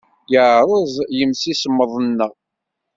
Yerreẓ 0.31 0.93
yimsismeḍ-nneɣ. 1.15 2.33